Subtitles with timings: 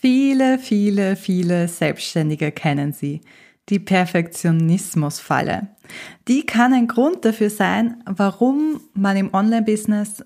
[0.00, 3.20] Viele, viele, viele Selbstständige kennen sie.
[3.68, 5.68] Die Perfektionismusfalle.
[6.28, 10.24] Die kann ein Grund dafür sein, warum man im Online-Business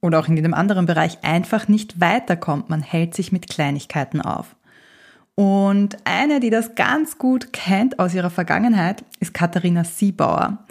[0.00, 2.70] oder auch in jedem anderen Bereich einfach nicht weiterkommt.
[2.70, 4.54] Man hält sich mit Kleinigkeiten auf.
[5.34, 10.64] Und eine, die das ganz gut kennt aus ihrer Vergangenheit, ist Katharina Siebauer.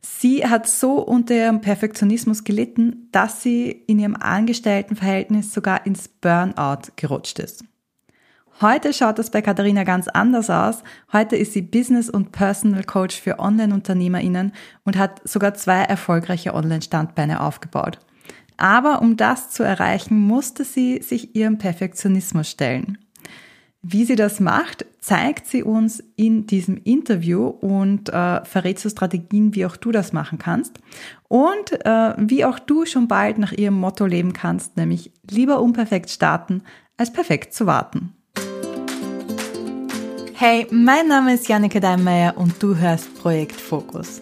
[0.00, 6.92] Sie hat so unter ihrem Perfektionismus gelitten, dass sie in ihrem Angestelltenverhältnis sogar ins Burnout
[6.96, 7.64] gerutscht ist.
[8.62, 10.82] Heute schaut das bei Katharina ganz anders aus.
[11.12, 17.42] Heute ist sie Business- und Personal Coach für Online-UnternehmerInnen und hat sogar zwei erfolgreiche Online-Standbeine
[17.42, 17.98] aufgebaut.
[18.56, 22.96] Aber um das zu erreichen, musste sie sich ihrem Perfektionismus stellen.
[23.82, 29.54] Wie sie das macht, zeigt sie uns in diesem Interview und äh, verrät so Strategien,
[29.54, 30.80] wie auch du das machen kannst
[31.28, 36.08] und äh, wie auch du schon bald nach ihrem Motto leben kannst, nämlich lieber unperfekt
[36.08, 36.62] starten,
[36.96, 38.14] als perfekt zu warten.
[40.38, 44.20] Hey, mein Name ist Janneke Deinmeier und du hörst Projekt Fokus.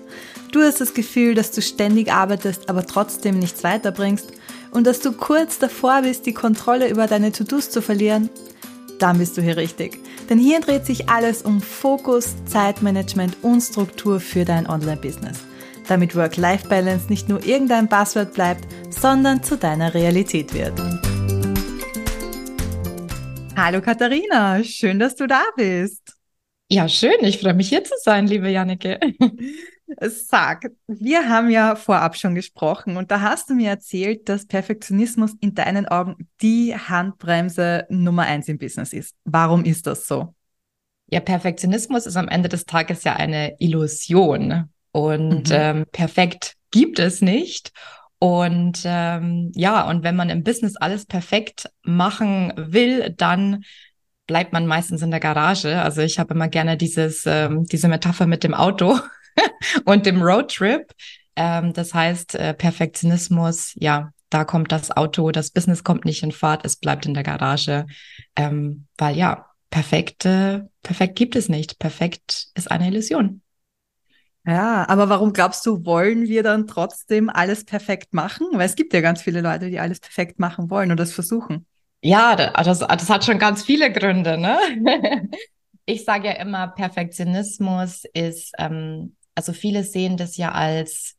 [0.52, 4.30] Du hast das Gefühl, dass du ständig arbeitest, aber trotzdem nichts weiterbringst
[4.70, 8.30] und dass du kurz davor bist, die Kontrolle über deine To-Dos zu verlieren?
[9.00, 9.98] Dann bist du hier richtig.
[10.30, 15.40] Denn hier dreht sich alles um Fokus, Zeitmanagement und Struktur für dein Online-Business.
[15.88, 20.80] Damit Work-Life-Balance nicht nur irgendein Passwort bleibt, sondern zu deiner Realität wird.
[23.56, 26.03] Hallo Katharina, schön, dass du da bist.
[26.68, 27.22] Ja, schön.
[27.22, 28.98] Ich freue mich hier zu sein, liebe Janneke.
[30.00, 35.34] Sag, wir haben ja vorab schon gesprochen und da hast du mir erzählt, dass Perfektionismus
[35.40, 39.14] in deinen Augen die Handbremse Nummer eins im Business ist.
[39.24, 40.34] Warum ist das so?
[41.10, 45.54] Ja, Perfektionismus ist am Ende des Tages ja eine Illusion und mhm.
[45.54, 47.72] ähm, perfekt gibt es nicht.
[48.18, 53.64] Und ähm, ja, und wenn man im Business alles perfekt machen will, dann
[54.26, 55.80] bleibt man meistens in der Garage.
[55.80, 58.98] Also ich habe immer gerne dieses, ähm, diese Metapher mit dem Auto
[59.84, 60.92] und dem Roadtrip.
[61.36, 66.32] Ähm, das heißt, äh, Perfektionismus, ja, da kommt das Auto, das Business kommt nicht in
[66.32, 67.86] Fahrt, es bleibt in der Garage.
[68.36, 71.78] Ähm, weil ja, perfekt, äh, perfekt gibt es nicht.
[71.78, 73.42] Perfekt ist eine Illusion.
[74.46, 78.46] Ja, aber warum glaubst du, wollen wir dann trotzdem alles perfekt machen?
[78.52, 81.66] Weil es gibt ja ganz viele Leute, die alles perfekt machen wollen und das versuchen.
[82.04, 84.58] Ja, das, das hat schon ganz viele Gründe, ne?
[85.86, 91.16] Ich sage ja immer, Perfektionismus ist, ähm, also viele sehen das ja als,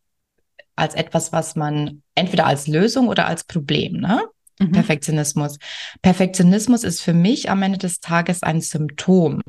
[0.76, 4.24] als etwas, was man entweder als Lösung oder als Problem, ne?
[4.58, 4.72] Mhm.
[4.72, 5.60] Perfektionismus.
[6.02, 9.44] Perfektionismus ist für mich am Ende des Tages ein Symptom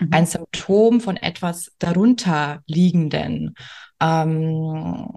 [0.00, 0.08] mhm.
[0.10, 3.54] ein Symptom von etwas darunter liegenden.
[4.00, 5.08] Ähm,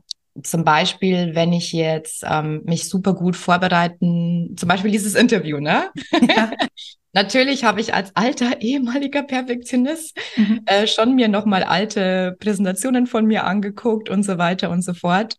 [0.41, 5.91] zum Beispiel, wenn ich jetzt ähm, mich super gut vorbereiten, zum Beispiel dieses Interview, ne?
[6.21, 6.51] Ja.
[7.15, 10.61] Natürlich habe ich als alter ehemaliger Perfektionist mhm.
[10.65, 15.35] äh, schon mir nochmal alte Präsentationen von mir angeguckt und so weiter und so fort.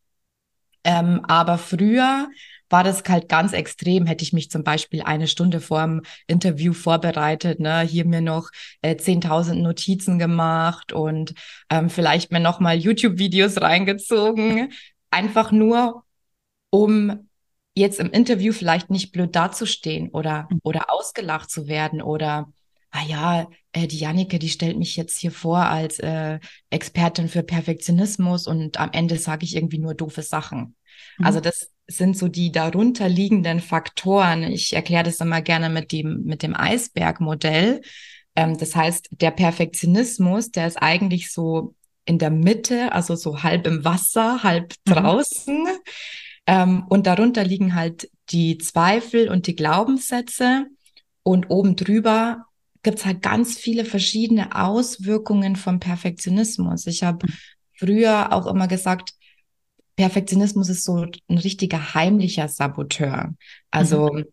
[0.85, 2.29] Ähm, aber früher
[2.75, 4.05] war das halt ganz extrem.
[4.05, 8.51] Hätte ich mich zum Beispiel eine Stunde vorm Interview vorbereitet, ne, hier mir noch
[8.83, 11.35] äh, 10.000 Notizen gemacht und
[11.71, 14.73] ähm, vielleicht mir noch mal YouTube-Videos reingezogen,
[15.13, 16.03] einfach nur,
[16.71, 17.29] um
[17.77, 20.59] jetzt im Interview vielleicht nicht blöd dazustehen oder, mhm.
[20.65, 22.53] oder ausgelacht zu werden oder
[22.91, 27.45] ah ja, äh, die Jannike, die stellt mich jetzt hier vor als äh, Expertin für
[27.45, 30.75] Perfektionismus und am Ende sage ich irgendwie nur doofe Sachen.
[31.19, 31.27] Mhm.
[31.27, 34.43] Also das sind so die darunter liegenden Faktoren.
[34.45, 37.83] Ich erkläre das immer gerne mit dem, mit dem Eisbergmodell.
[38.37, 41.75] Ähm, das heißt, der Perfektionismus, der ist eigentlich so
[42.07, 44.93] in der Mitte, also so halb im Wasser, halb mhm.
[44.93, 45.67] draußen.
[46.47, 50.67] Ähm, und darunter liegen halt die Zweifel und die Glaubenssätze.
[51.23, 52.45] Und oben drüber
[52.83, 56.87] gibt's halt ganz viele verschiedene Auswirkungen vom Perfektionismus.
[56.87, 57.33] Ich habe mhm.
[57.79, 59.15] früher auch immer gesagt,
[59.97, 63.35] Perfektionismus ist so ein richtiger heimlicher Saboteur.
[63.71, 64.25] Also mhm.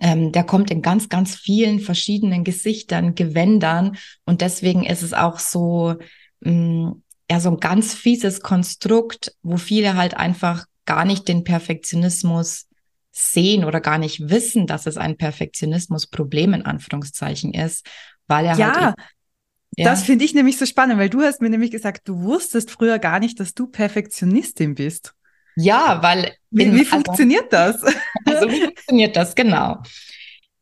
[0.00, 5.38] ähm, der kommt in ganz, ganz vielen verschiedenen Gesichtern, Gewändern und deswegen ist es auch
[5.38, 5.96] so,
[6.40, 11.44] mh, mm, ja, so ein ganz fieses Konstrukt, wo viele halt einfach gar nicht den
[11.44, 12.66] Perfektionismus
[13.10, 17.86] sehen oder gar nicht wissen, dass es ein Perfektionismusproblem in Anführungszeichen ist,
[18.26, 18.80] weil er ja.
[18.80, 18.94] halt
[19.76, 19.86] ja.
[19.86, 22.98] Das finde ich nämlich so spannend, weil du hast mir nämlich gesagt, du wusstest früher
[22.98, 25.14] gar nicht, dass du Perfektionistin bist.
[25.56, 26.32] Ja, weil.
[26.50, 27.94] Wie, in, wie also funktioniert also, das?
[28.26, 29.34] Also, wie funktioniert das?
[29.34, 29.78] Genau.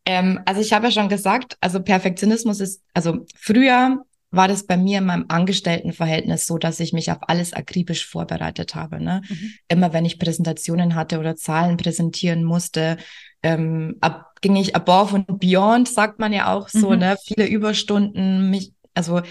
[0.07, 4.77] Ähm, also, ich habe ja schon gesagt, also Perfektionismus ist, also früher war das bei
[4.77, 9.03] mir in meinem Angestelltenverhältnis so, dass ich mich auf alles akribisch vorbereitet habe.
[9.03, 9.23] Ne?
[9.29, 9.53] Mhm.
[9.69, 12.97] Immer wenn ich Präsentationen hatte oder Zahlen präsentieren musste,
[13.43, 16.99] ähm, ab, ging ich above und beyond, sagt man ja auch so, mhm.
[16.99, 17.17] ne?
[17.27, 19.23] Viele Überstunden, mich, also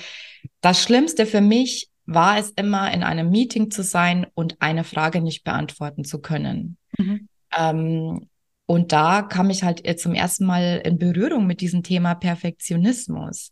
[0.62, 5.22] das Schlimmste für mich war es immer, in einem Meeting zu sein und eine Frage
[5.22, 6.78] nicht beantworten zu können.
[6.98, 7.30] Mhm.
[7.56, 8.30] Ähm,
[8.66, 13.52] und da kam ich halt zum ersten Mal in Berührung mit diesem Thema Perfektionismus.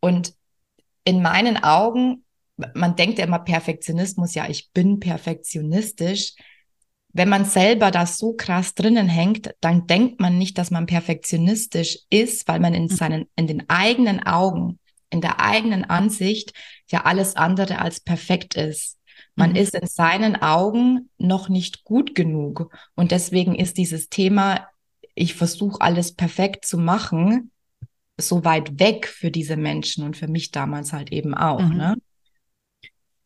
[0.00, 0.32] Und
[1.04, 2.24] in meinen Augen,
[2.74, 6.34] man denkt ja immer Perfektionismus, ja, ich bin perfektionistisch.
[7.12, 12.00] Wenn man selber da so krass drinnen hängt, dann denkt man nicht, dass man perfektionistisch
[12.10, 12.88] ist, weil man in mhm.
[12.88, 14.78] seinen, in den eigenen Augen,
[15.10, 16.52] in der eigenen Ansicht
[16.88, 18.98] ja alles andere als perfekt ist.
[19.34, 19.56] Man mhm.
[19.56, 22.72] ist in seinen Augen noch nicht gut genug.
[22.94, 24.66] Und deswegen ist dieses Thema,
[25.14, 27.50] ich versuche alles perfekt zu machen,
[28.18, 31.60] so weit weg für diese Menschen und für mich damals halt eben auch.
[31.60, 31.76] Mhm.
[31.76, 31.96] Ne?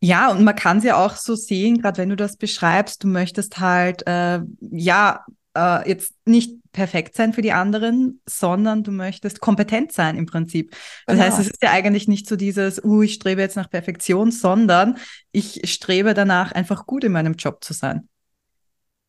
[0.00, 3.08] Ja, und man kann es ja auch so sehen, gerade wenn du das beschreibst, du
[3.08, 5.24] möchtest halt, äh, ja,
[5.54, 10.70] äh, jetzt nicht perfekt sein für die anderen, sondern du möchtest kompetent sein im Prinzip.
[11.06, 11.26] Das genau.
[11.26, 14.99] heißt, es ist ja eigentlich nicht so dieses, uh, ich strebe jetzt nach Perfektion, sondern
[15.32, 18.08] ich strebe danach, einfach gut in meinem Job zu sein.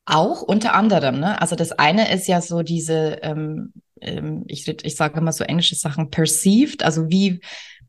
[0.06, 1.40] Auch unter anderem, ne?
[1.42, 3.72] Also das eine ist ja so diese, ähm,
[4.02, 7.40] ähm, ich, ich sage immer so englische Sachen, perceived, also wie,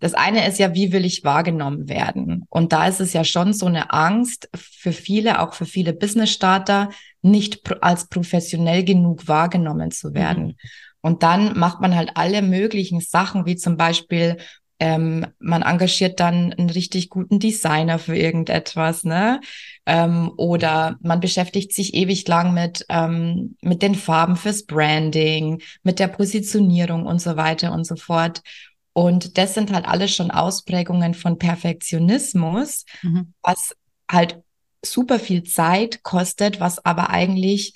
[0.03, 2.45] das eine ist ja, wie will ich wahrgenommen werden?
[2.51, 6.89] Und da ist es ja schon so eine Angst für viele, auch für viele Business-Starter,
[7.23, 10.45] nicht als professionell genug wahrgenommen zu werden.
[10.45, 10.57] Mhm.
[11.03, 14.39] Und dann macht man halt alle möglichen Sachen, wie zum Beispiel
[14.81, 19.41] ähm, man engagiert dann einen richtig guten Designer für irgendetwas, ne?
[19.87, 26.01] Ähm, oder man beschäftigt sich ewig lang mit, ähm, mit den Farben fürs Branding, mit
[26.01, 28.43] der Positionierung und so weiter und so fort.
[28.93, 33.33] Und das sind halt alles schon Ausprägungen von Perfektionismus, mhm.
[33.43, 33.75] was
[34.11, 34.43] halt
[34.85, 37.75] super viel Zeit kostet, was aber eigentlich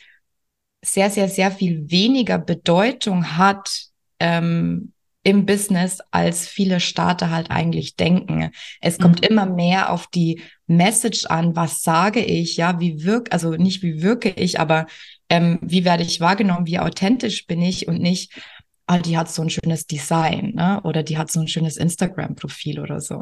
[0.84, 3.86] sehr, sehr, sehr viel weniger Bedeutung hat
[4.20, 4.92] ähm,
[5.22, 8.52] im Business, als viele Starter halt eigentlich denken.
[8.80, 9.26] Es kommt mhm.
[9.28, 14.02] immer mehr auf die Message an, was sage ich, ja, wie wirke, also nicht wie
[14.02, 14.86] wirke ich, aber
[15.28, 18.40] ähm, wie werde ich wahrgenommen, wie authentisch bin ich und nicht,
[18.86, 20.80] ah, die hat so ein schönes Design, ne?
[20.84, 23.20] Oder die hat so ein schönes Instagram-Profil oder so.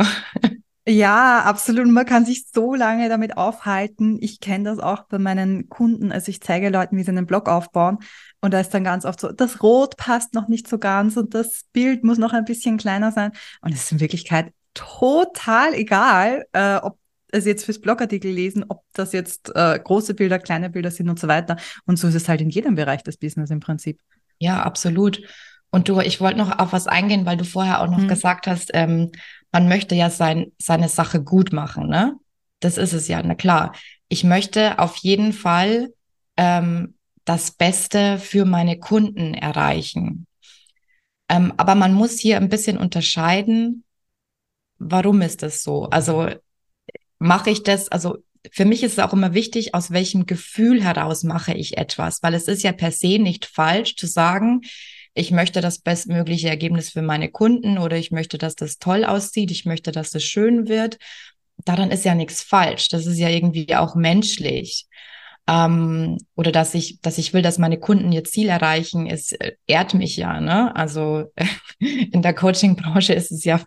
[0.86, 1.86] Ja, absolut.
[1.86, 4.18] Man kann sich so lange damit aufhalten.
[4.20, 6.12] Ich kenne das auch bei meinen Kunden.
[6.12, 8.00] Also ich zeige Leuten, wie sie einen Blog aufbauen.
[8.42, 11.32] Und da ist dann ganz oft so, das Rot passt noch nicht so ganz und
[11.32, 13.32] das Bild muss noch ein bisschen kleiner sein.
[13.62, 16.98] Und es ist in Wirklichkeit total egal, äh, ob
[17.32, 21.18] es jetzt fürs Blogartikel lesen, ob das jetzt äh, große Bilder, kleine Bilder sind und
[21.18, 21.56] so weiter.
[21.86, 24.00] Und so ist es halt in jedem Bereich des Business im Prinzip.
[24.38, 25.22] Ja, absolut.
[25.74, 28.06] Und du, ich wollte noch auf was eingehen, weil du vorher auch noch hm.
[28.06, 29.10] gesagt hast, ähm,
[29.50, 32.14] man möchte ja sein, seine Sache gut machen, ne?
[32.60, 33.74] Das ist es ja, na klar.
[34.06, 35.92] Ich möchte auf jeden Fall
[36.36, 36.94] ähm,
[37.24, 40.28] das Beste für meine Kunden erreichen.
[41.28, 43.82] Ähm, aber man muss hier ein bisschen unterscheiden,
[44.78, 45.86] warum ist das so?
[45.86, 46.28] Also
[47.18, 48.18] mache ich das, also
[48.52, 52.34] für mich ist es auch immer wichtig, aus welchem Gefühl heraus mache ich etwas, weil
[52.34, 54.60] es ist ja per se nicht falsch zu sagen,
[55.14, 59.50] ich möchte das bestmögliche Ergebnis für meine Kunden oder ich möchte, dass das toll aussieht,
[59.50, 60.98] ich möchte, dass das schön wird.
[61.64, 62.88] Daran ist ja nichts falsch.
[62.88, 64.86] Das ist ja irgendwie auch menschlich.
[65.46, 69.52] Ähm, oder dass ich, dass ich will, dass meine Kunden ihr Ziel erreichen, es äh,
[69.66, 70.40] ehrt mich ja.
[70.40, 70.74] Ne?
[70.74, 71.32] Also
[71.78, 73.60] in der Coaching-Branche ist es ja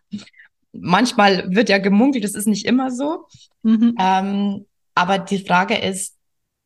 [0.79, 3.25] manchmal wird ja gemunkelt, das ist nicht immer so.
[3.63, 3.95] Mhm.
[3.99, 6.16] Ähm, aber die Frage ist,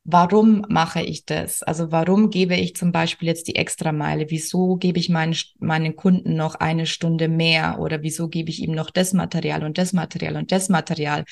[0.04, 1.64] warum mache ich das?
[1.64, 4.26] Also warum gebe ich zum Beispiel jetzt die Extrameile?
[4.30, 7.80] Wieso gebe ich meinen, meinen Kunden noch eine Stunde mehr?
[7.80, 11.26] Oder wieso gebe ich ihm noch das Material und das Material und das Material?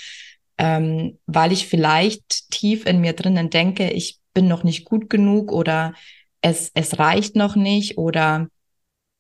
[0.58, 5.52] Ähm, weil ich vielleicht tief in mir drinnen denke, ich bin noch nicht gut genug
[5.52, 5.94] oder
[6.42, 8.48] es, es reicht noch nicht oder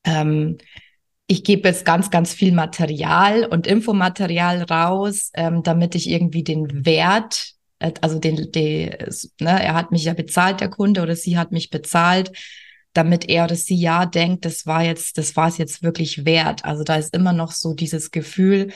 [0.03, 0.57] ähm,
[1.27, 6.85] ich gebe jetzt ganz, ganz viel Material und Infomaterial raus, ähm, damit ich irgendwie den
[6.85, 8.89] Wert also den, den
[9.39, 12.31] ne, er hat mich ja bezahlt, der Kunde, oder sie hat mich bezahlt,
[12.93, 16.65] damit er oder sie ja denkt, das war jetzt, das war es jetzt wirklich wert.
[16.65, 18.71] Also da ist immer noch so dieses Gefühl,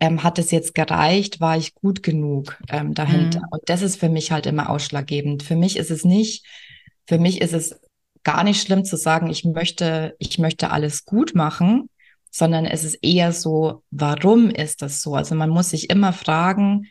[0.00, 3.40] ähm, hat es jetzt gereicht, war ich gut genug ähm, dahinter.
[3.40, 3.48] Mhm.
[3.50, 5.42] Und das ist für mich halt immer ausschlaggebend.
[5.42, 6.44] Für mich ist es nicht,
[7.06, 7.80] für mich ist es
[8.22, 11.88] gar nicht schlimm zu sagen, ich möchte, ich möchte alles gut machen,
[12.30, 15.14] sondern es ist eher so, warum ist das so?
[15.14, 16.86] Also man muss sich immer fragen,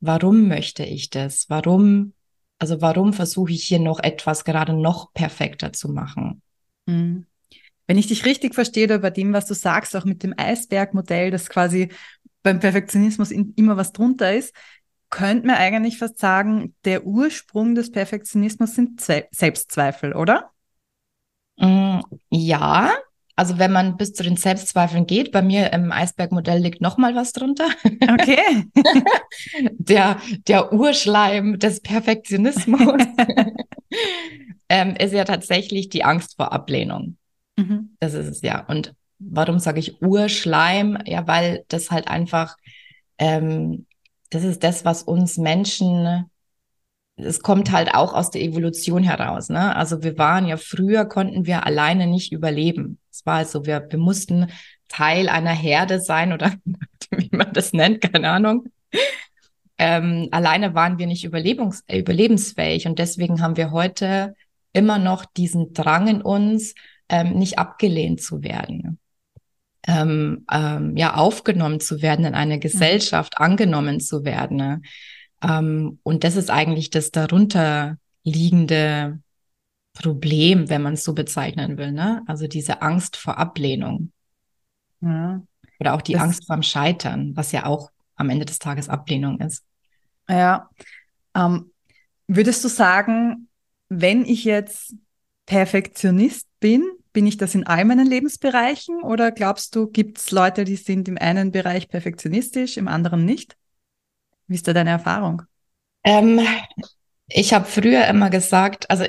[0.00, 1.48] warum möchte ich das?
[1.48, 2.12] Warum,
[2.58, 6.42] also warum versuche ich hier noch etwas gerade noch perfekter zu machen?
[6.86, 7.26] Mhm.
[7.88, 11.30] wenn ich dich richtig verstehe oder bei dem, was du sagst, auch mit dem Eisbergmodell,
[11.32, 11.88] das quasi
[12.44, 14.54] beim Perfektionismus immer was drunter ist,
[15.10, 20.52] könnte man eigentlich fast sagen, der Ursprung des Perfektionismus sind Zwe Selbstzweifel, oder?
[21.56, 22.00] Mm,
[22.30, 22.92] ja,
[23.36, 27.14] also wenn man bis zu den Selbstzweifeln geht, bei mir im Eisbergmodell liegt noch mal
[27.14, 27.68] was drunter.
[27.84, 28.64] Okay.
[29.72, 33.02] der, der Urschleim des Perfektionismus
[34.70, 37.18] ähm, ist ja tatsächlich die Angst vor Ablehnung.
[37.56, 37.96] Mhm.
[38.00, 38.64] Das ist es ja.
[38.66, 40.98] Und warum sage ich Urschleim?
[41.04, 42.56] Ja, weil das halt einfach,
[43.18, 43.84] ähm,
[44.30, 46.30] das ist das, was uns Menschen,
[47.16, 49.48] es kommt halt auch aus der Evolution heraus.
[49.48, 49.74] Ne?
[49.74, 52.98] Also wir waren ja früher, konnten wir alleine nicht überleben.
[53.10, 54.48] Es war also, wir, wir mussten
[54.88, 56.54] Teil einer Herde sein oder
[57.10, 58.66] wie man das nennt, keine Ahnung.
[59.78, 64.34] Ähm, alleine waren wir nicht überlebens überlebensfähig und deswegen haben wir heute
[64.72, 66.74] immer noch diesen Drang in uns,
[67.08, 68.98] ähm, nicht abgelehnt zu werden.
[69.86, 73.44] Ähm, ähm, ja, aufgenommen zu werden in eine Gesellschaft, mhm.
[73.44, 74.56] angenommen zu werden.
[74.56, 74.82] Ne?
[75.42, 79.20] Ähm, und das ist eigentlich das darunter liegende
[79.92, 81.92] Problem, wenn man es so bezeichnen will.
[81.92, 82.22] Ne?
[82.26, 84.12] Also diese Angst vor Ablehnung.
[85.00, 85.42] Ja.
[85.80, 89.40] Oder auch die das, Angst vorm Scheitern, was ja auch am Ende des Tages Ablehnung
[89.40, 89.64] ist.
[90.28, 90.70] Ja.
[91.34, 91.70] Ähm,
[92.26, 93.48] würdest du sagen,
[93.88, 94.94] wenn ich jetzt
[95.46, 100.64] Perfektionist bin, bin ich das in all meinen Lebensbereichen oder glaubst du, gibt es Leute,
[100.64, 103.56] die sind im einen Bereich perfektionistisch, im anderen nicht?
[104.46, 105.42] Wie ist da deine Erfahrung?
[106.04, 106.40] Ähm,
[107.28, 109.06] ich habe früher immer gesagt, also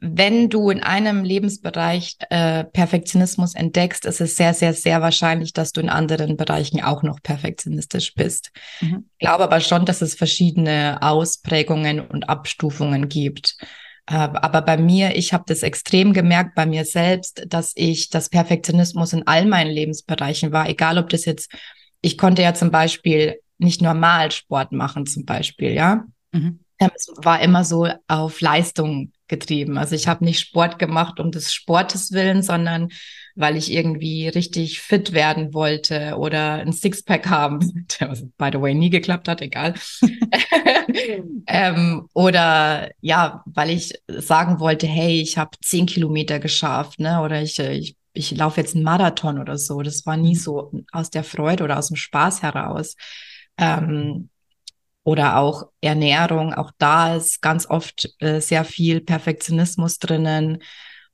[0.00, 5.72] wenn du in einem Lebensbereich äh, Perfektionismus entdeckst, ist es sehr, sehr, sehr wahrscheinlich, dass
[5.72, 8.50] du in anderen Bereichen auch noch perfektionistisch bist.
[8.80, 9.06] Mhm.
[9.18, 13.56] Ich glaube aber schon, dass es verschiedene Ausprägungen und Abstufungen gibt.
[14.06, 18.28] Äh, aber bei mir, ich habe das extrem gemerkt bei mir selbst, dass ich das
[18.28, 21.52] Perfektionismus in all meinen Lebensbereichen war, egal ob das jetzt,
[22.02, 26.04] ich konnte ja zum Beispiel nicht normal Sport machen, zum Beispiel, ja.
[26.32, 26.60] Mhm.
[26.78, 29.78] Es war immer so auf Leistung getrieben.
[29.78, 32.90] Also ich habe nicht Sport gemacht um des Sportes willen, sondern
[33.34, 38.74] weil ich irgendwie richtig fit werden wollte oder ein Sixpack haben was by the way
[38.74, 39.74] nie geklappt hat, egal.
[41.46, 47.20] ähm, oder ja, weil ich sagen wollte, hey, ich habe zehn Kilometer geschafft, ne?
[47.22, 49.82] Oder ich, ich, ich laufe jetzt einen Marathon oder so.
[49.82, 52.96] Das war nie so aus der Freude oder aus dem Spaß heraus.
[53.58, 54.28] Ähm,
[55.08, 60.62] oder auch Ernährung, auch da ist ganz oft äh, sehr viel Perfektionismus drinnen.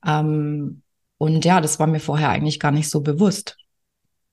[0.05, 0.81] Ähm,
[1.17, 3.57] und ja, das war mir vorher eigentlich gar nicht so bewusst.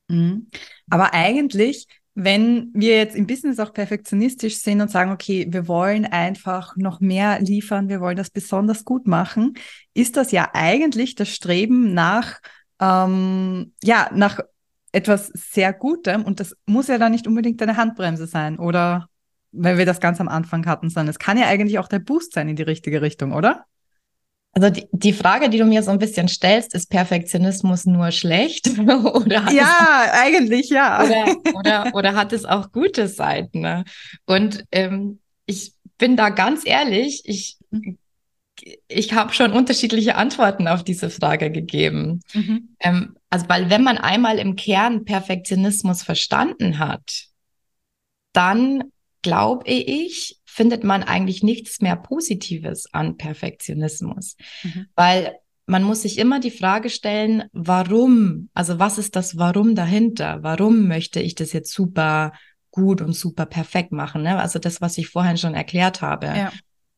[0.09, 0.49] Mhm.
[0.91, 6.05] Aber eigentlich, wenn wir jetzt im Business auch perfektionistisch sind und sagen, okay, wir wollen
[6.05, 9.55] einfach noch mehr liefern, wir wollen das besonders gut machen,
[9.95, 12.41] ist das ja eigentlich das Streben nach,
[12.81, 14.41] ähm, ja, nach
[14.93, 19.09] etwas sehr Gutem und das muss ja dann nicht unbedingt eine Handbremse sein, oder?
[19.53, 22.33] wenn wir das ganz am Anfang hatten, sondern es kann ja eigentlich auch der Boost
[22.33, 23.67] sein in die richtige Richtung, oder?
[24.55, 28.69] Also die, die Frage, die du mir so ein bisschen stellst, ist Perfektionismus nur schlecht?
[28.79, 31.03] oder ja, es, eigentlich ja.
[31.05, 33.61] Oder, oder, oder hat es auch gute Seiten?
[33.61, 33.85] Ne?
[34.27, 37.57] Und ähm, ich bin da ganz ehrlich, ich,
[38.89, 42.21] ich habe schon unterschiedliche Antworten auf diese Frage gegeben.
[42.35, 42.75] Mhm.
[42.81, 47.29] Ähm, also, weil wenn man einmal im Kern Perfektionismus verstanden hat,
[48.35, 48.85] dann
[49.23, 54.87] glaube ich, findet man eigentlich nichts mehr Positives an Perfektionismus, mhm.
[54.97, 58.51] weil man muss sich immer die Frage stellen, warum?
[58.53, 60.43] Also was ist das Warum dahinter?
[60.43, 62.35] Warum möchte ich das jetzt super
[62.71, 64.25] gut und super perfekt machen?
[64.25, 64.39] Ne?
[64.39, 66.27] Also das, was ich vorhin schon erklärt habe.
[66.27, 66.53] Ja.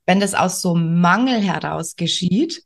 [0.04, 2.64] Wenn das aus so Mangel heraus geschieht,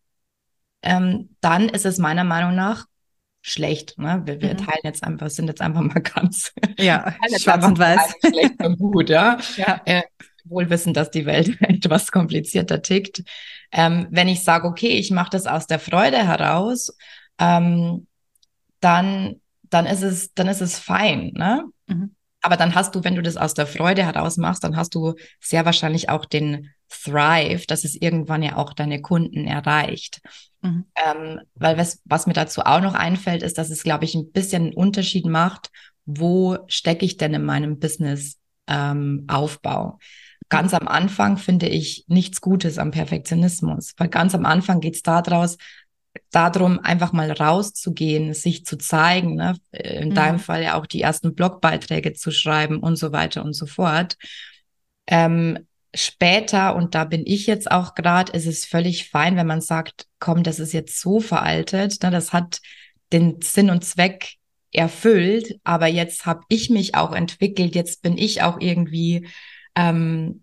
[0.81, 2.87] ähm, dann ist es meiner Meinung nach
[3.41, 3.99] schlecht.
[3.99, 4.23] Ne?
[4.25, 4.59] Wir, wir mhm.
[4.59, 8.15] teilen jetzt einfach, sind jetzt einfach mal ganz ja, schwarz und weiß.
[8.27, 9.39] Schlecht und gut, ja.
[9.57, 9.81] ja.
[9.85, 10.03] Äh,
[10.45, 13.23] wohl wissen, dass die Welt etwas komplizierter tickt.
[13.73, 16.97] Ähm, wenn ich sage, okay, ich mache das aus der Freude heraus,
[17.39, 18.07] ähm,
[18.81, 21.65] dann, dann ist es, dann ist es fein, ne?
[21.87, 22.15] Mhm.
[22.41, 25.15] Aber dann hast du, wenn du das aus der Freude heraus machst, dann hast du
[25.41, 30.21] sehr wahrscheinlich auch den Thrive, dass es irgendwann ja auch deine Kunden erreicht.
[30.63, 30.87] Mhm.
[30.97, 34.33] Ähm, weil was, was mir dazu auch noch einfällt, ist, dass es, glaube ich, ein
[34.33, 35.71] bisschen einen Unterschied macht,
[36.07, 39.99] wo stecke ich denn in meinem Business ähm, Aufbau.
[40.49, 45.03] Ganz am Anfang finde ich nichts Gutes am Perfektionismus, weil ganz am Anfang geht es
[45.03, 45.59] daraus,
[46.31, 49.57] darum, einfach mal rauszugehen, sich zu zeigen, ne?
[49.73, 50.15] in mhm.
[50.15, 54.17] deinem Fall ja auch die ersten Blogbeiträge zu schreiben und so weiter und so fort.
[55.07, 59.61] Ähm, später, und da bin ich jetzt auch gerade, ist es völlig fein, wenn man
[59.61, 62.61] sagt, komm, das ist jetzt so veraltet, ne, das hat
[63.13, 64.35] den Sinn und Zweck
[64.73, 69.27] erfüllt, aber jetzt habe ich mich auch entwickelt, jetzt bin ich auch irgendwie
[69.75, 70.43] ähm,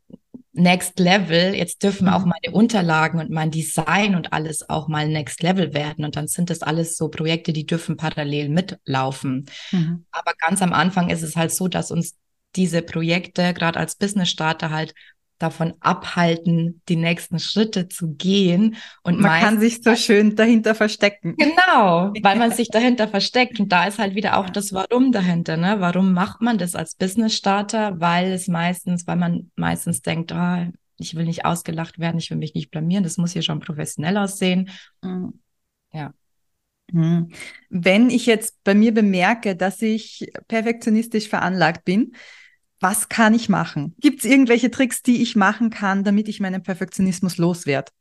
[0.58, 2.32] Next Level, jetzt dürfen auch mhm.
[2.32, 6.06] meine Unterlagen und mein Design und alles auch mal Next Level werden.
[6.06, 9.48] Und dann sind das alles so Projekte, die dürfen parallel mitlaufen.
[9.72, 10.06] Mhm.
[10.12, 12.16] Aber ganz am Anfang ist es halt so, dass uns
[12.56, 14.94] diese Projekte, gerade als Business Starter, halt
[15.38, 18.76] davon abhalten, die nächsten Schritte zu gehen.
[19.04, 21.36] Und man kann sich so schön dahinter verstecken.
[21.38, 23.60] Genau, weil man sich dahinter versteckt.
[23.60, 25.58] Und da ist halt wieder auch das Warum dahinter.
[25.58, 25.78] Ne?
[25.80, 28.00] Warum macht man das als Business Starter?
[28.00, 30.66] Weil es meistens, weil man meistens denkt, oh,
[30.98, 34.18] ich will nicht ausgelacht werden, ich will mich nicht blamieren, das muss hier schon professionell
[34.18, 34.70] aussehen.
[35.02, 35.40] Mhm.
[35.92, 36.14] Ja.
[36.92, 37.32] Mhm.
[37.70, 42.14] Wenn ich jetzt bei mir bemerke, dass ich perfektionistisch veranlagt bin,
[42.80, 43.96] was kann ich machen?
[44.00, 47.92] Gibt es irgendwelche Tricks, die ich machen kann, damit ich meinen Perfektionismus loswerde?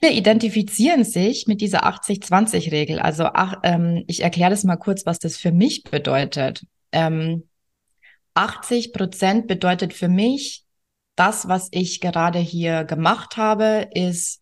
[0.00, 3.00] Viele identifizieren sich mit dieser 80-20-Regel.
[3.00, 6.64] Also ach, ähm, ich erkläre das mal kurz, was das für mich bedeutet.
[6.92, 7.44] Ähm,
[8.34, 10.64] 80 Prozent bedeutet für mich,
[11.16, 14.40] das, was ich gerade hier gemacht habe, ist,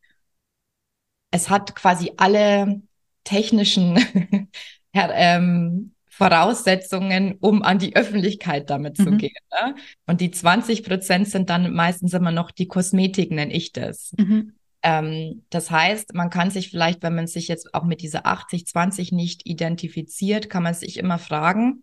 [1.31, 2.83] es hat quasi alle
[3.25, 4.49] technischen
[4.95, 9.05] ähm, Voraussetzungen, um an die Öffentlichkeit damit mhm.
[9.05, 9.33] zu gehen.
[9.51, 9.75] Ne?
[10.07, 14.13] Und die 20 Prozent sind dann meistens immer noch die Kosmetik, nenne ich das.
[14.19, 14.53] Mhm.
[14.83, 19.15] Ähm, das heißt, man kann sich vielleicht, wenn man sich jetzt auch mit dieser 80-20
[19.15, 21.83] nicht identifiziert, kann man sich immer fragen,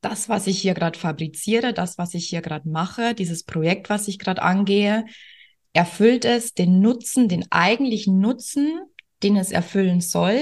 [0.00, 4.08] das, was ich hier gerade fabriziere, das, was ich hier gerade mache, dieses Projekt, was
[4.08, 5.04] ich gerade angehe,
[5.74, 8.80] erfüllt es den Nutzen, den eigentlichen Nutzen,
[9.22, 10.40] den es erfüllen soll?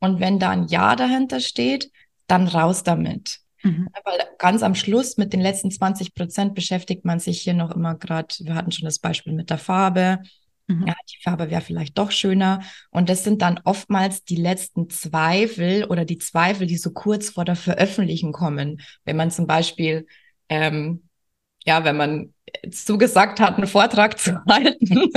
[0.00, 1.90] Und wenn da ein Ja dahinter steht,
[2.30, 3.40] dann raus damit.
[3.62, 3.88] Mhm.
[4.04, 7.94] Weil ganz am Schluss mit den letzten 20 Prozent beschäftigt man sich hier noch immer
[7.94, 10.20] gerade, wir hatten schon das Beispiel mit der Farbe.
[10.66, 10.86] Mhm.
[10.86, 12.60] Ja, die Farbe wäre vielleicht doch schöner.
[12.90, 17.44] Und das sind dann oftmals die letzten Zweifel oder die Zweifel, die so kurz vor
[17.44, 18.80] der Veröffentlichung kommen.
[19.04, 20.06] Wenn man zum Beispiel,
[20.48, 21.02] ähm,
[21.66, 22.34] ja, wenn man
[22.70, 25.10] zugesagt hat, einen Vortrag zu halten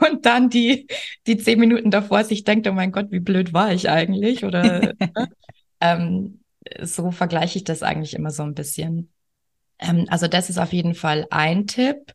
[0.00, 0.86] und dann die,
[1.26, 4.44] die zehn Minuten davor sich denkt, oh mein Gott, wie blöd war ich eigentlich?
[4.44, 5.28] Oder ne?
[5.80, 6.40] ähm,
[6.82, 9.10] so vergleiche ich das eigentlich immer so ein bisschen.
[9.78, 12.12] Ähm, also das ist auf jeden Fall ein Tipp.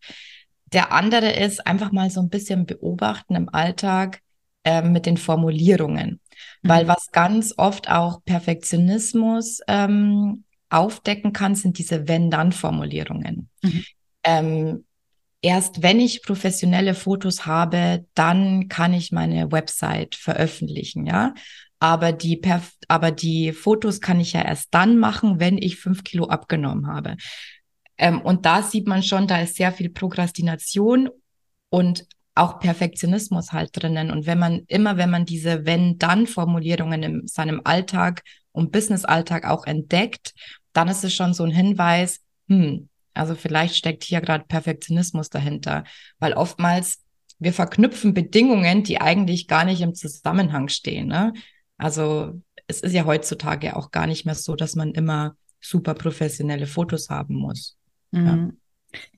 [0.72, 4.22] Der andere ist einfach mal so ein bisschen beobachten im Alltag
[4.64, 6.20] äh, mit den Formulierungen.
[6.62, 6.70] Mhm.
[6.70, 13.50] Weil was ganz oft auch Perfektionismus ähm, aufdecken kann, sind diese Wenn-Dann-Formulierungen.
[13.64, 13.86] Mhm.
[14.24, 14.86] Ähm,
[15.42, 21.34] erst wenn ich professionelle Fotos habe, dann kann ich meine Website veröffentlichen, ja.
[21.80, 26.04] Aber die, Perf aber die Fotos kann ich ja erst dann machen, wenn ich fünf
[26.04, 27.16] Kilo abgenommen habe.
[27.98, 31.10] Ähm, und da sieht man schon, da ist sehr viel Prokrastination
[31.70, 34.12] und auch Perfektionismus halt drinnen.
[34.12, 40.34] Und wenn man immer, wenn man diese Wenn-Dann-Formulierungen in seinem Alltag und Business-Alltag auch entdeckt,
[40.74, 45.84] dann ist es schon so ein Hinweis, hm, also vielleicht steckt hier gerade Perfektionismus dahinter,
[46.20, 47.04] weil oftmals
[47.40, 51.08] wir verknüpfen Bedingungen, die eigentlich gar nicht im Zusammenhang stehen.
[51.08, 51.34] Ne?
[51.80, 56.68] Also es ist ja heutzutage auch gar nicht mehr so, dass man immer super professionelle
[56.68, 57.78] Fotos haben muss.
[58.12, 58.26] Mhm.
[58.26, 58.50] Ja.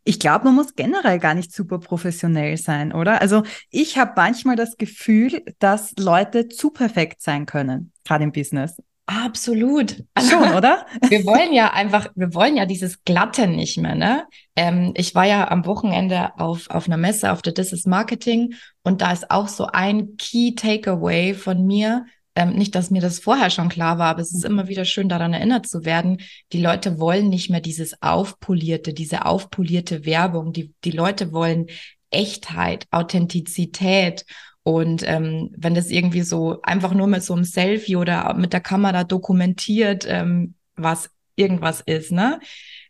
[0.03, 3.21] Ich glaube, man muss generell gar nicht super professionell sein, oder?
[3.21, 8.75] Also ich habe manchmal das Gefühl, dass Leute zu perfekt sein können, gerade im Business.
[9.05, 10.03] Absolut.
[10.19, 10.85] Schon, oder?
[11.07, 14.25] wir wollen ja einfach, wir wollen ja dieses Glatte nicht mehr, ne?
[14.55, 18.53] Ähm, ich war ja am Wochenende auf, auf einer Messe, auf der This is Marketing
[18.83, 23.19] und da ist auch so ein Key Takeaway von mir, ähm, nicht, dass mir das
[23.19, 26.21] vorher schon klar war, aber es ist immer wieder schön daran erinnert zu werden,
[26.53, 30.53] die Leute wollen nicht mehr dieses aufpolierte, diese aufpolierte Werbung.
[30.53, 31.67] Die, die Leute wollen
[32.09, 34.25] Echtheit, Authentizität.
[34.63, 38.61] Und ähm, wenn das irgendwie so einfach nur mit so einem Selfie oder mit der
[38.61, 42.39] Kamera dokumentiert, ähm, was irgendwas ist, ne?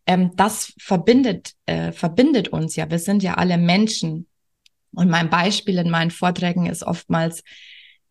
[0.06, 2.90] Ähm, das verbindet, äh, verbindet uns ja.
[2.90, 4.28] Wir sind ja alle Menschen.
[4.94, 7.44] Und mein Beispiel in meinen Vorträgen ist oftmals,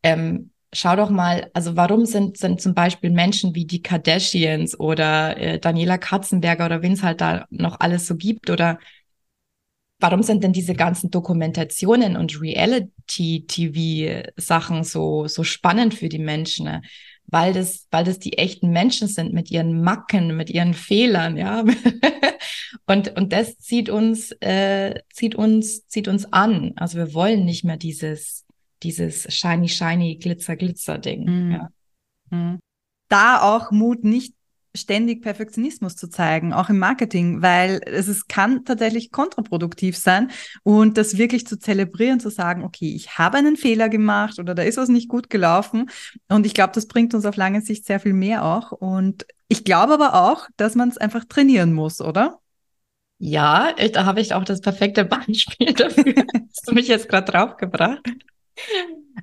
[0.02, 5.36] ähm, schau doch mal, also warum sind, sind zum Beispiel Menschen wie die Kardashians oder
[5.36, 8.78] äh, Daniela Katzenberger oder wen es halt da noch alles so gibt oder
[10.00, 16.66] warum sind denn diese ganzen Dokumentationen und Reality-TV-Sachen so, so spannend für die Menschen?
[16.66, 16.82] Ne?
[17.26, 21.64] Weil das, weil das die echten Menschen sind mit ihren Macken, mit ihren Fehlern, ja.
[22.86, 26.72] und, und das zieht uns, äh, zieht uns, zieht uns an.
[26.76, 28.44] Also wir wollen nicht mehr dieses,
[28.82, 31.24] dieses shiny, shiny, glitzer, glitzer Ding.
[31.24, 31.52] Mhm.
[31.52, 31.68] Ja.
[32.30, 32.60] Mhm.
[33.08, 34.34] Da auch Mut, nicht
[34.74, 40.30] ständig Perfektionismus zu zeigen, auch im Marketing, weil es, es kann tatsächlich kontraproduktiv sein
[40.62, 44.62] und das wirklich zu zelebrieren, zu sagen, okay, ich habe einen Fehler gemacht oder da
[44.62, 45.90] ist was nicht gut gelaufen
[46.28, 49.64] und ich glaube, das bringt uns auf lange Sicht sehr viel mehr auch und ich
[49.64, 52.38] glaube aber auch, dass man es einfach trainieren muss, oder?
[53.18, 56.14] Ja, ich, da habe ich auch das perfekte Beispiel dafür.
[56.14, 58.00] Hast du mich jetzt gerade draufgebracht?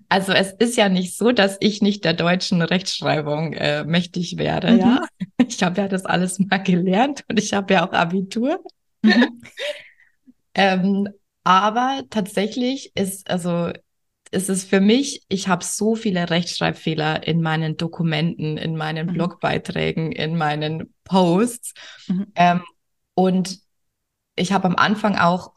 [0.10, 4.72] Also es ist ja nicht so, dass ich nicht der deutschen Rechtschreibung äh, mächtig wäre.
[4.72, 4.80] Mhm.
[4.80, 5.08] Ja,
[5.48, 8.64] ich habe ja das alles mal gelernt und ich habe ja auch Abitur.
[9.02, 9.42] Mhm.
[10.54, 11.10] ähm,
[11.44, 13.72] aber tatsächlich ist also
[14.32, 19.14] ist es für mich, ich habe so viele Rechtschreibfehler in meinen Dokumenten, in meinen mhm.
[19.14, 21.74] Blogbeiträgen, in meinen Posts.
[22.08, 22.28] Mhm.
[22.36, 22.64] Ähm,
[23.14, 23.60] und
[24.36, 25.54] ich habe am Anfang auch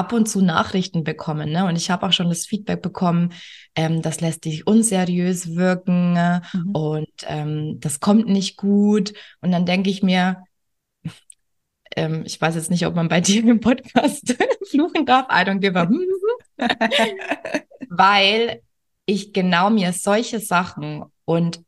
[0.00, 1.52] ab und zu Nachrichten bekommen.
[1.52, 1.66] Ne?
[1.66, 3.34] Und ich habe auch schon das Feedback bekommen,
[3.74, 6.70] ähm, das lässt dich unseriös wirken mhm.
[6.72, 9.12] und ähm, das kommt nicht gut.
[9.42, 10.42] Und dann denke ich mir,
[11.96, 14.34] ähm, ich weiß jetzt nicht, ob man bei dir im Podcast
[14.70, 15.86] fluchen darf, I don't give a
[17.90, 18.62] weil
[19.04, 21.62] ich genau mir solche Sachen und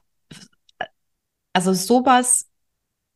[1.52, 2.46] also sowas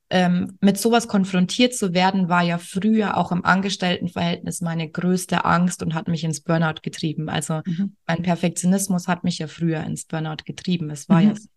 [0.09, 5.83] ähm, mit sowas konfrontiert zu werden, war ja früher auch im Angestelltenverhältnis meine größte Angst
[5.83, 7.29] und hat mich ins Burnout getrieben.
[7.29, 7.97] Also mhm.
[8.07, 10.91] mein Perfektionismus hat mich ja früher ins Burnout getrieben.
[10.91, 11.29] Es war mhm.
[11.29, 11.49] ja so.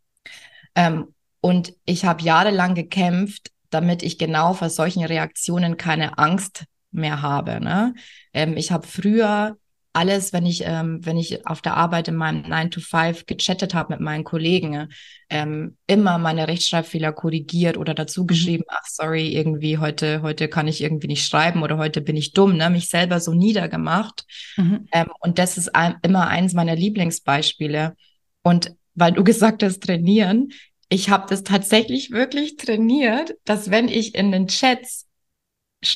[0.76, 1.08] Ähm,
[1.42, 7.62] und ich habe jahrelang gekämpft, damit ich genau vor solchen Reaktionen keine Angst mehr habe.
[7.62, 7.94] Ne?
[8.34, 9.58] Ähm, ich habe früher
[10.00, 13.74] alles, wenn ich, ähm, wenn ich auf der Arbeit in meinem 9 to 5 gechattet
[13.74, 14.88] habe mit meinen Kollegen,
[15.30, 18.28] ähm, immer meine Rechtschreibfehler korrigiert oder dazu mhm.
[18.28, 18.76] geschrieben, mhm.
[18.78, 22.56] ach sorry, irgendwie heute, heute kann ich irgendwie nicht schreiben oder heute bin ich dumm,
[22.56, 22.70] ne?
[22.70, 24.26] mich selber so niedergemacht.
[24.56, 24.88] Mhm.
[24.94, 27.98] Ähm, und das ist ein, immer eins meiner Lieblingsbeispiele.
[28.42, 30.54] Und weil du gesagt hast, trainieren,
[30.88, 35.08] ich habe das tatsächlich wirklich trainiert, dass wenn ich in den Chats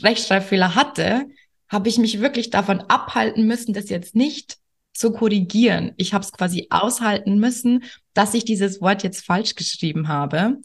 [0.01, 1.25] Rechtschreibfehler hatte,
[1.73, 4.57] habe ich mich wirklich davon abhalten müssen, das jetzt nicht
[4.93, 5.93] zu korrigieren.
[5.97, 7.83] Ich habe es quasi aushalten müssen,
[8.13, 10.57] dass ich dieses Wort jetzt falsch geschrieben habe.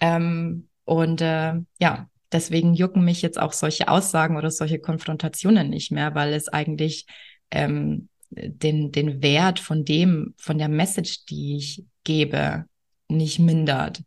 [0.00, 5.90] Ähm, und äh, ja, deswegen jucken mich jetzt auch solche Aussagen oder solche Konfrontationen nicht
[5.92, 7.06] mehr, weil es eigentlich
[7.50, 12.66] ähm, den, den Wert von dem, von der Message, die ich gebe,
[13.08, 14.02] nicht mindert.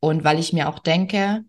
[0.00, 1.44] Und weil ich mir auch denke,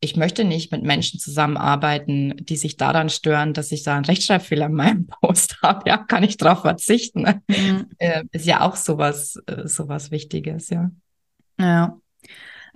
[0.00, 4.66] ich möchte nicht mit Menschen zusammenarbeiten, die sich daran stören, dass ich da einen Rechtschreibfehler
[4.66, 5.88] in meinem Post habe.
[5.88, 7.22] Ja, kann ich darauf verzichten.
[7.22, 7.42] Ne?
[7.48, 7.86] Mhm.
[7.98, 10.90] Äh, ist ja auch sowas, äh, sowas Wichtiges, ja.
[11.58, 11.98] Ja.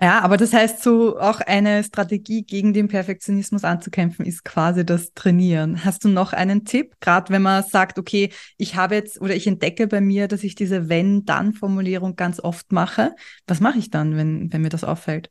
[0.00, 5.12] Ja, aber das heißt, so auch eine Strategie gegen den Perfektionismus anzukämpfen, ist quasi das
[5.12, 5.84] Trainieren.
[5.84, 6.96] Hast du noch einen Tipp?
[6.98, 10.56] Gerade wenn man sagt, okay, ich habe jetzt oder ich entdecke bei mir, dass ich
[10.56, 13.14] diese Wenn-Dann-Formulierung ganz oft mache.
[13.46, 15.30] Was mache ich dann, wenn, wenn mir das auffällt?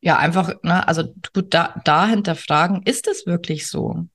[0.00, 4.06] Ja, einfach, ne, also gut, da, da hinterfragen, ist es wirklich so?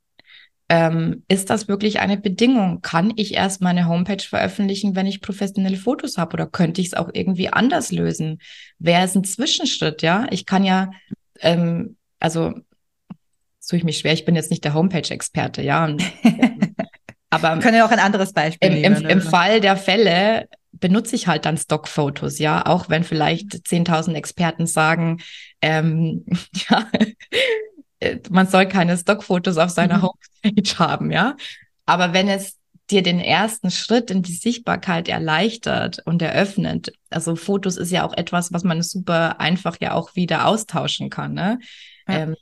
[0.69, 2.81] Ähm, ist das wirklich eine Bedingung?
[2.81, 6.33] Kann ich erst meine Homepage veröffentlichen, wenn ich professionelle Fotos habe?
[6.33, 8.39] Oder könnte ich es auch irgendwie anders lösen?
[8.79, 10.25] Wäre es ein Zwischenschritt, ja?
[10.31, 10.89] Ich kann ja,
[11.41, 12.53] ähm, also
[13.67, 15.83] tue ich mich schwer, ich bin jetzt nicht der Homepage-Experte, ja.
[15.85, 16.01] Und,
[17.29, 19.03] aber können ja auch ein anderes Beispiel im, nehmen.
[19.03, 24.15] Im, im Fall der Fälle benutze ich halt dann Stockfotos, ja, auch wenn vielleicht 10.000
[24.15, 25.21] Experten sagen,
[25.61, 26.25] ähm,
[26.69, 26.87] ja,
[28.29, 30.03] man soll keine Stockfotos auf seiner mhm.
[30.03, 31.35] Homepage haben, ja.
[31.85, 32.57] Aber wenn es
[32.89, 38.13] dir den ersten Schritt in die Sichtbarkeit erleichtert und eröffnet, also Fotos ist ja auch
[38.13, 41.59] etwas, was man super einfach ja auch wieder austauschen kann, ne?
[42.07, 42.15] Ja.
[42.15, 42.35] Ähm,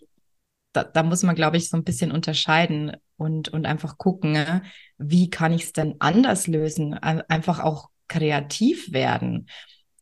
[0.73, 4.63] da, da muss man, glaube ich, so ein bisschen unterscheiden und, und einfach gucken, ne?
[4.97, 6.93] wie kann ich es denn anders lösen?
[6.93, 9.47] Einfach auch kreativ werden.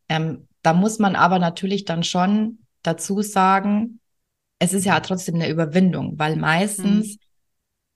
[0.08, 4.00] Ähm, da muss man aber natürlich dann schon dazu sagen,
[4.58, 7.16] es ist ja trotzdem eine Überwindung, weil meistens,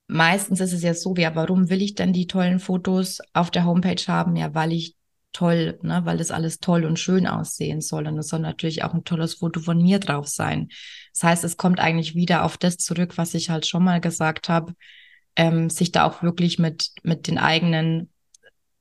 [0.07, 0.15] mhm.
[0.15, 3.65] meistens ist es ja so, ja, warum will ich denn die tollen Fotos auf der
[3.65, 4.35] Homepage haben?
[4.35, 4.95] Ja, weil ich
[5.33, 8.07] toll, ne, weil das alles toll und schön aussehen soll.
[8.07, 10.69] Und es soll natürlich auch ein tolles Foto von mir drauf sein.
[11.13, 14.47] Das heißt, es kommt eigentlich wieder auf das zurück, was ich halt schon mal gesagt
[14.47, 14.73] habe,
[15.35, 18.09] ähm, sich da auch wirklich mit, mit den eigenen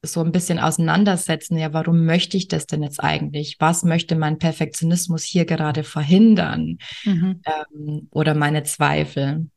[0.07, 3.57] so ein bisschen auseinandersetzen, ja, warum möchte ich das denn jetzt eigentlich?
[3.59, 6.79] Was möchte mein Perfektionismus hier gerade verhindern?
[7.05, 7.40] Mhm.
[7.45, 9.49] Ähm, oder meine Zweifel.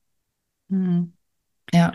[0.69, 1.13] Mhm.
[1.73, 1.93] Ja.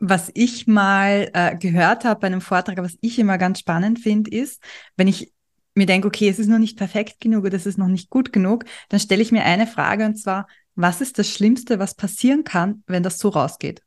[0.00, 4.30] Was ich mal äh, gehört habe bei einem Vortrag, was ich immer ganz spannend finde,
[4.30, 4.62] ist,
[4.96, 5.32] wenn ich
[5.74, 8.32] mir denke, okay, es ist noch nicht perfekt genug oder es ist noch nicht gut
[8.32, 12.44] genug, dann stelle ich mir eine Frage und zwar, was ist das Schlimmste, was passieren
[12.44, 13.82] kann, wenn das so rausgeht?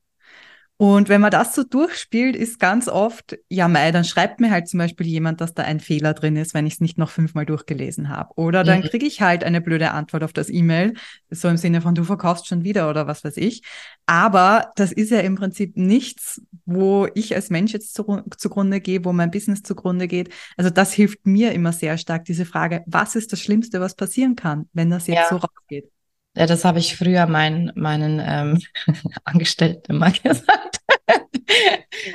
[0.82, 4.68] Und wenn man das so durchspielt, ist ganz oft, ja, mei, dann schreibt mir halt
[4.68, 7.46] zum Beispiel jemand, dass da ein Fehler drin ist, wenn ich es nicht noch fünfmal
[7.46, 8.34] durchgelesen habe.
[8.36, 8.86] Oder dann mhm.
[8.86, 10.96] kriege ich halt eine blöde Antwort auf das E-Mail,
[11.30, 13.62] so im Sinne von, du verkaufst schon wieder oder was weiß ich.
[14.08, 19.06] Aber das ist ja im Prinzip nichts, wo ich als Mensch jetzt zu, zugrunde gehe,
[19.06, 20.34] wo mein Business zugrunde geht.
[20.58, 24.36] Also das hilft mir immer sehr stark, diese Frage, was ist das Schlimmste, was passieren
[24.36, 25.30] kann, wenn das jetzt ja.
[25.30, 25.92] so rausgeht?
[26.36, 28.62] Ja, das habe ich früher meinen, meinen ähm,
[29.24, 30.80] Angestellten immer gesagt.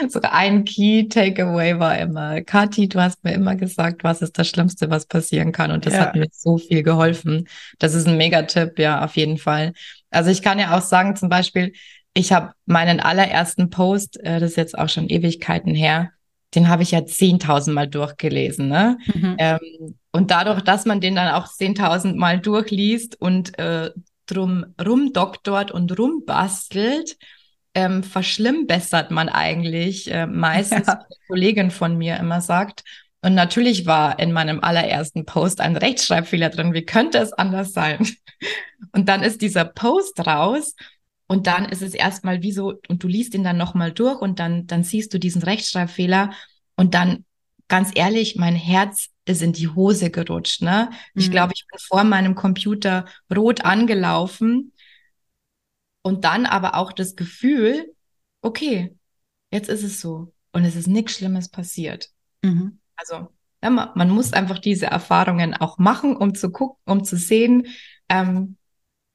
[0.08, 4.48] so ein Key Takeaway war immer, Kathi, du hast mir immer gesagt, was ist das
[4.48, 5.70] Schlimmste, was passieren kann.
[5.70, 6.00] Und das ja.
[6.00, 7.46] hat mir so viel geholfen.
[7.78, 9.72] Das ist ein Megatipp, ja, auf jeden Fall.
[10.10, 11.72] Also ich kann ja auch sagen, zum Beispiel,
[12.14, 16.10] ich habe meinen allerersten Post, äh, das ist jetzt auch schon Ewigkeiten her,
[16.54, 18.68] den habe ich ja 10.000 Mal durchgelesen.
[18.68, 18.96] Ne?
[19.14, 19.36] Mhm.
[19.38, 19.58] Ähm,
[20.12, 23.90] und dadurch, dass man den dann auch 10.000 Mal durchliest und äh,
[24.26, 27.16] drum rumdoktort und rumbastelt,
[27.74, 30.94] ähm, verschlimmbessert man eigentlich äh, meistens, ja.
[30.94, 32.82] eine Kollegin von mir immer sagt.
[33.22, 36.74] Und natürlich war in meinem allerersten Post ein Rechtschreibfehler drin.
[36.74, 38.06] Wie könnte es anders sein?
[38.92, 40.74] Und dann ist dieser Post raus
[41.26, 44.38] und dann ist es erstmal wie so, und du liest ihn dann nochmal durch und
[44.38, 46.32] dann, dann siehst du diesen Rechtschreibfehler
[46.76, 47.24] und dann,
[47.68, 50.62] ganz ehrlich, mein Herz ist in die Hose gerutscht.
[50.62, 50.90] Ne?
[51.14, 51.32] Ich mhm.
[51.32, 54.72] glaube, ich bin vor meinem Computer rot angelaufen
[56.02, 57.92] und dann aber auch das Gefühl,
[58.40, 58.96] okay,
[59.50, 62.10] jetzt ist es so und es ist nichts Schlimmes passiert.
[62.42, 62.78] Mhm.
[62.94, 63.28] Also
[63.62, 67.66] ja, man, man, muss einfach diese Erfahrungen auch machen, um zu gucken, um zu sehen,
[68.08, 68.56] ähm,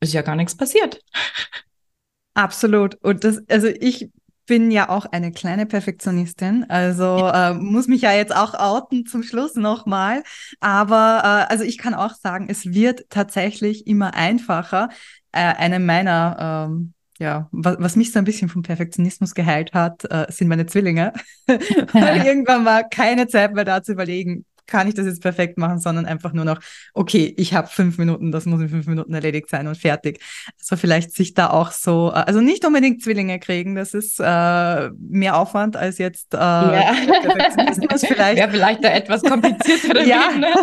[0.02, 1.02] ist ja gar nichts passiert.
[2.34, 2.96] Absolut.
[2.96, 4.10] Und das, also ich
[4.52, 9.24] bin ja auch eine kleine Perfektionistin, also äh, muss mich ja jetzt auch outen zum
[9.24, 10.24] Schluss nochmal.
[10.60, 14.90] Aber äh, also ich kann auch sagen, es wird tatsächlich immer einfacher.
[15.32, 20.04] Äh, eine meiner ähm, ja, was, was mich so ein bisschen vom Perfektionismus geheilt hat,
[20.12, 21.14] äh, sind meine Zwillinge.
[21.48, 25.80] Weil irgendwann war keine Zeit mehr da zu überlegen, kann ich das jetzt perfekt machen,
[25.80, 26.60] sondern einfach nur noch,
[26.94, 30.22] okay, ich habe fünf Minuten, das muss in fünf Minuten erledigt sein und fertig.
[30.60, 34.90] Also vielleicht sich da auch so, äh, also nicht unbedingt Zwillinge kriegen, das ist äh,
[35.00, 36.94] mehr Aufwand als jetzt äh, ja.
[38.12, 38.38] vielleicht.
[38.38, 40.02] Wäre vielleicht da etwas komplizierter.
[40.06, 40.54] ja, ne?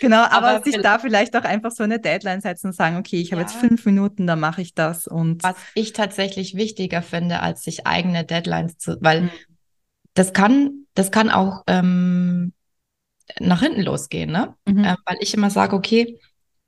[0.00, 3.20] genau, aber, aber sich da vielleicht auch einfach so eine Deadline setzen und sagen, okay,
[3.20, 3.48] ich habe ja.
[3.48, 5.42] jetzt fünf Minuten, dann mache ich das und.
[5.42, 9.30] Was ich tatsächlich wichtiger finde, als sich eigene Deadlines zu, weil mhm.
[10.14, 12.52] das kann, das kann auch ähm,
[13.40, 14.54] nach hinten losgehen, ne?
[14.66, 14.84] Mhm.
[14.84, 16.18] Ähm, weil ich immer sage, okay,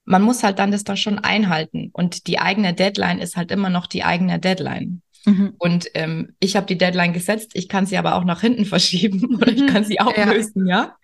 [0.04, 3.70] man muss halt dann das da schon einhalten und die eigene Deadline ist halt immer
[3.70, 5.02] noch die eigene Deadline.
[5.24, 5.54] Mhm.
[5.58, 9.36] Und ähm, ich habe die Deadline gesetzt, ich kann sie aber auch nach hinten verschieben
[9.40, 10.76] oder ich kann sie auflösen, ja.
[10.76, 10.96] ja.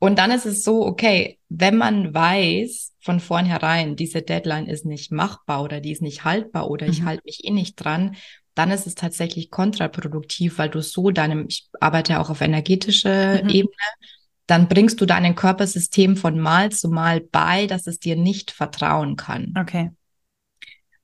[0.00, 5.10] Und dann ist es so, okay, wenn man weiß von vornherein, diese Deadline ist nicht
[5.10, 6.92] machbar oder die ist nicht haltbar oder mhm.
[6.92, 8.14] ich halte mich eh nicht dran,
[8.54, 13.50] dann ist es tatsächlich kontraproduktiv, weil du so deinem, ich arbeite auch auf energetischer mhm.
[13.50, 13.74] Ebene,
[14.48, 19.14] dann bringst du deinem Körpersystem von Mal zu Mal bei, dass es dir nicht vertrauen
[19.14, 19.54] kann.
[19.56, 19.90] Okay.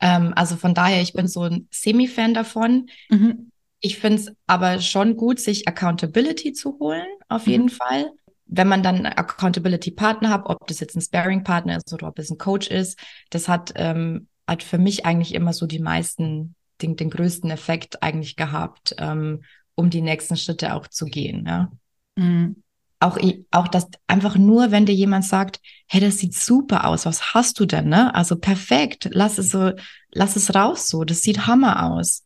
[0.01, 2.89] Ähm, also von daher, ich bin so ein Semi-Fan davon.
[3.11, 3.51] Mhm.
[3.81, 7.53] Ich finde es aber schon gut, sich Accountability zu holen, auf mhm.
[7.53, 8.13] jeden Fall.
[8.47, 12.31] Wenn man dann einen Accountability-Partner hat, ob das jetzt ein Sparing-Partner ist oder ob es
[12.31, 16.97] ein Coach ist, das hat, ähm, hat für mich eigentlich immer so die meisten, den,
[16.97, 19.43] den größten Effekt eigentlich gehabt, ähm,
[19.75, 21.45] um die nächsten Schritte auch zu gehen.
[21.47, 21.71] Ja.
[22.17, 22.64] Mhm
[23.05, 23.19] auch,
[23.51, 27.61] auch das einfach nur, wenn dir jemand sagt, hey, das sieht super aus, was hast
[27.61, 28.15] du denn, ne?
[28.15, 29.73] Also perfekt, lass es so,
[30.13, 32.25] lass es raus so, das sieht Hammer aus.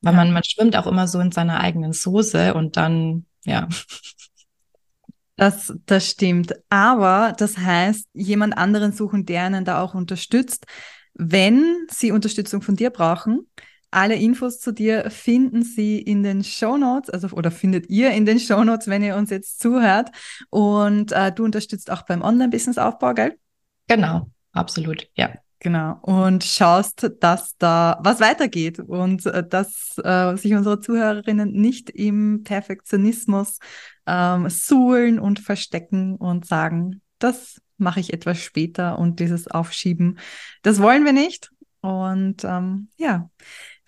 [0.00, 0.16] Weil ja.
[0.16, 3.68] man, man schwimmt auch immer so in seiner eigenen Soße und dann, ja.
[5.36, 6.54] Das, das stimmt.
[6.68, 10.66] Aber das heißt, jemand anderen suchen, der einen da auch unterstützt.
[11.14, 13.48] Wenn sie Unterstützung von dir brauchen,
[13.90, 18.24] alle Infos zu dir finden Sie in den Show Notes, also oder findet ihr in
[18.24, 20.10] den Show Notes, wenn ihr uns jetzt zuhört.
[20.50, 23.38] Und äh, du unterstützt auch beim Online-Business-Aufbau, gell?
[23.88, 25.30] Genau, absolut, ja.
[25.62, 25.98] Genau.
[26.00, 32.44] Und schaust, dass da was weitergeht und äh, dass äh, sich unsere Zuhörerinnen nicht im
[32.44, 33.58] Perfektionismus
[34.06, 40.18] ähm, suhlen und verstecken und sagen, das mache ich etwas später und dieses Aufschieben,
[40.62, 41.50] das wollen wir nicht.
[41.82, 43.30] Und ähm, ja,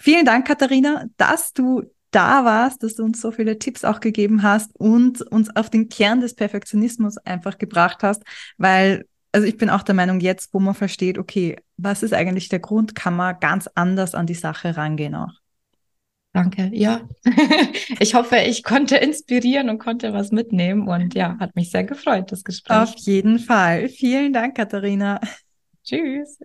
[0.03, 4.43] Vielen Dank, Katharina, dass du da warst, dass du uns so viele Tipps auch gegeben
[4.43, 8.25] hast und uns auf den Kern des Perfektionismus einfach gebracht hast,
[8.59, 12.49] weil, also ich bin auch der Meinung, jetzt, wo man versteht, okay, was ist eigentlich
[12.49, 15.35] der Grund, kann man ganz anders an die Sache rangehen auch.
[16.33, 17.03] Danke, ja.
[18.01, 22.33] ich hoffe, ich konnte inspirieren und konnte was mitnehmen und ja, hat mich sehr gefreut,
[22.33, 22.77] das Gespräch.
[22.77, 23.89] Auf jeden Fall.
[23.89, 25.21] Vielen Dank, Katharina.
[25.85, 26.41] Tschüss.